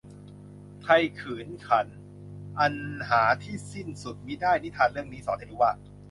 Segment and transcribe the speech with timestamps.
[0.83, 1.87] ไทยขื่นขัน
[2.59, 2.75] อัน
[3.09, 5.71] หาที่สิ้นสุดมิได้ "นิทานเรื่องนี้สอนให้รู้ว่า"